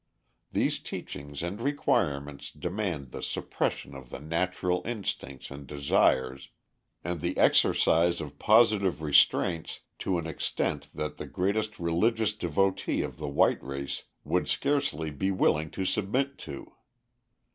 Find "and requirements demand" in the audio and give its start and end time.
1.43-3.11